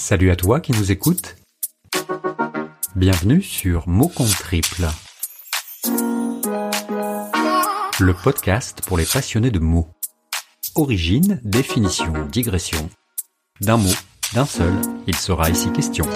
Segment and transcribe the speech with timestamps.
[0.00, 1.36] Salut à toi qui nous écoutes.
[2.96, 4.86] Bienvenue sur Mots compte triple.
[8.00, 9.88] Le podcast pour les passionnés de mots.
[10.74, 12.88] Origine, définition, digression.
[13.60, 13.92] D'un mot,
[14.32, 14.72] d'un seul,
[15.06, 16.06] il sera ici question.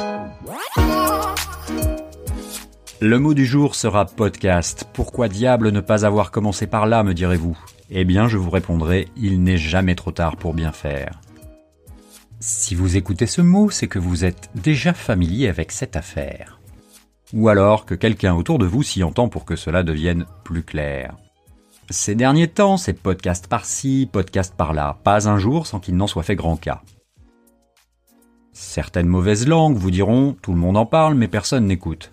[3.01, 4.89] Le mot du jour sera podcast.
[4.95, 7.59] Pourquoi diable ne pas avoir commencé par là, me direz-vous?
[7.91, 11.21] Eh bien, je vous répondrai, il n'est jamais trop tard pour bien faire.
[12.47, 16.61] Si vous écoutez ce mot, c'est que vous êtes déjà familier avec cette affaire.
[17.33, 21.17] Ou alors que quelqu'un autour de vous s'y entend pour que cela devienne plus clair.
[21.89, 26.23] Ces derniers temps, c'est podcast par-ci, podcast par-là, pas un jour sans qu'il n'en soit
[26.23, 26.83] fait grand cas.
[28.53, 32.13] Certaines mauvaises langues vous diront, tout le monde en parle, mais personne n'écoute.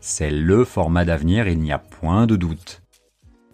[0.00, 2.82] C'est le format d'avenir, il n'y a point de doute.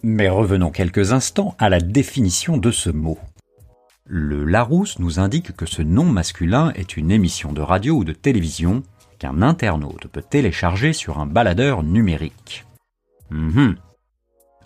[0.01, 3.19] Mais revenons quelques instants à la définition de ce mot.
[4.09, 8.13] Le Larousse nous indique que ce nom masculin est une émission de radio ou de
[8.13, 8.81] télévision
[9.19, 12.65] qu'un internaute peut télécharger sur un baladeur numérique.
[13.31, 13.75] Mhm.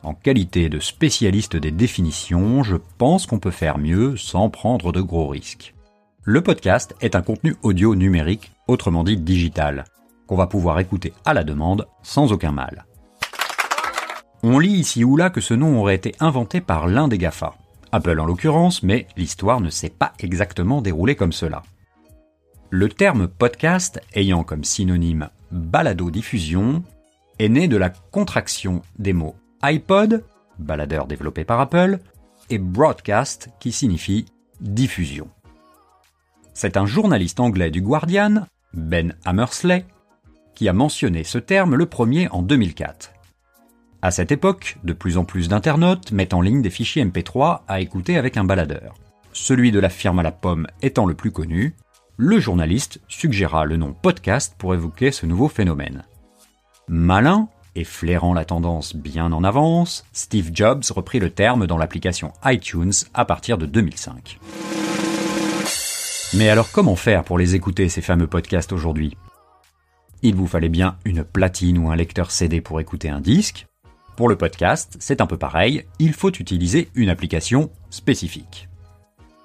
[0.04, 5.02] En qualité de spécialiste des définitions, je pense qu'on peut faire mieux sans prendre de
[5.02, 5.74] gros risques.
[6.24, 9.86] Le podcast est un contenu audio numérique, autrement dit digital,
[10.28, 12.86] qu'on va pouvoir écouter à la demande sans aucun mal.
[14.44, 17.56] On lit ici ou là que ce nom aurait été inventé par l'un des GAFA.
[17.92, 21.64] Apple en l'occurrence, mais l'histoire ne s'est pas exactement déroulée comme cela.
[22.70, 26.84] Le terme podcast, ayant comme synonyme balado-diffusion,
[27.40, 30.24] est né de la contraction des mots iPod,
[30.58, 32.00] baladeur développé par Apple,
[32.50, 34.26] et broadcast, qui signifie
[34.60, 35.28] diffusion.
[36.54, 39.86] C'est un journaliste anglais du Guardian, Ben Hammersley,
[40.56, 43.12] qui a mentionné ce terme le premier en 2004.
[44.04, 47.82] À cette époque, de plus en plus d'internautes mettent en ligne des fichiers MP3 à
[47.82, 48.96] écouter avec un baladeur.
[49.32, 51.76] Celui de la firme à la pomme étant le plus connu,
[52.18, 56.04] le journaliste suggéra le nom podcast pour évoquer ce nouveau phénomène.
[56.88, 62.34] Malin, et flairant la tendance bien en avance, Steve Jobs reprit le terme dans l'application
[62.44, 64.40] iTunes à partir de 2005.
[66.34, 69.16] Mais alors comment faire pour les écouter ces fameux podcasts aujourd'hui?
[70.24, 73.68] Il vous fallait bien une platine ou un lecteur CD pour écouter un disque,
[74.16, 78.70] pour le podcast, c'est un peu pareil, il faut utiliser une application spécifique.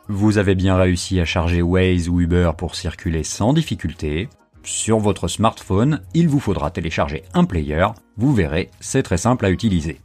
[0.09, 4.29] Vous avez bien réussi à charger Waze ou Uber pour circuler sans difficulté.
[4.63, 9.51] Sur votre smartphone, il vous faudra télécharger un player, vous verrez, c'est très simple à
[9.51, 10.01] utiliser.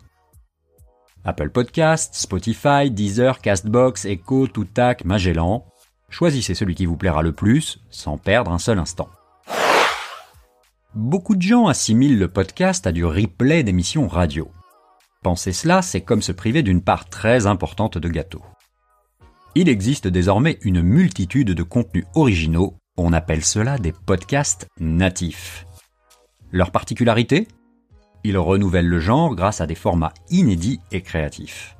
[1.24, 5.66] Apple Podcasts, Spotify, Deezer, Castbox, Echo, Toutac, Magellan.
[6.10, 9.10] Choisissez celui qui vous plaira le plus, sans perdre un seul instant.
[10.94, 14.52] Beaucoup de gens assimilent le podcast à du replay d'émissions radio.
[15.24, 18.41] Penser cela, c'est comme se priver d'une part très importante de gâteau.
[19.56, 25.66] Il existe désormais une multitude de contenus originaux, on appelle cela des podcasts natifs.
[26.51, 27.47] Leur particularité?
[28.25, 31.78] Ils renouvellent le genre grâce à des formats inédits et créatifs.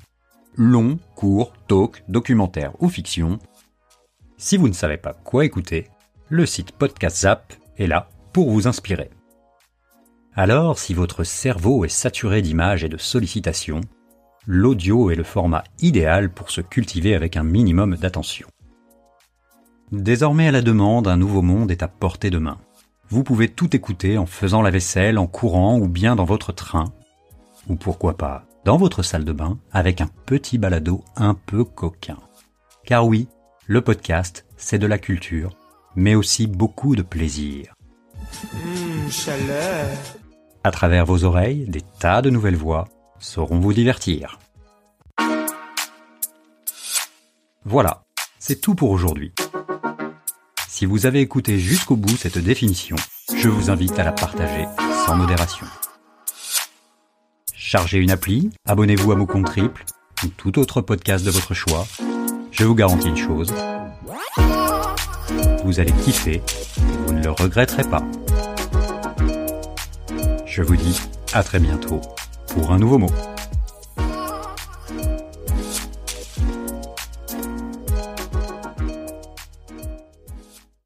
[0.55, 3.39] Long, court, talk, documentaire ou fiction.
[4.38, 5.89] Si vous ne savez pas quoi écouter,
[6.29, 9.09] le site Podcast Zap est là pour vous inspirer.
[10.34, 13.81] Alors, si votre cerveau est saturé d'images et de sollicitations,
[14.47, 18.47] l'audio est le format idéal pour se cultiver avec un minimum d'attention.
[19.92, 22.58] Désormais à la demande, un nouveau monde est à portée de main.
[23.09, 26.94] Vous pouvez tout écouter en faisant la vaisselle, en courant ou bien dans votre train.
[27.68, 32.18] Ou pourquoi pas, dans votre salle de bain, avec un petit balado un peu coquin.
[32.86, 33.28] Car oui,
[33.68, 35.50] le podcast, c'est de la culture,
[35.98, 37.74] mais aussi beaucoup de plaisir.
[38.44, 39.88] Mmh, chaleur.
[40.63, 42.88] À travers vos oreilles, des tas de nouvelles voix
[43.19, 44.40] sauront vous divertir.
[47.63, 48.03] Voilà,
[48.40, 49.31] c'est tout pour aujourd'hui.
[50.68, 52.96] Si vous avez écouté jusqu'au bout cette définition,
[53.35, 54.66] je vous invite à la partager
[55.06, 55.68] sans modération.
[57.53, 59.85] Chargez une appli, abonnez-vous à mon compte triple
[60.24, 61.85] ou tout autre podcast de votre choix.
[62.51, 63.53] Je vous garantis une chose.
[65.63, 66.42] Vous allez kiffer
[67.12, 68.04] vous ne le regretterez pas.
[70.51, 71.00] Je vous dis
[71.31, 72.01] à très bientôt
[72.48, 73.31] pour un nouveau mot.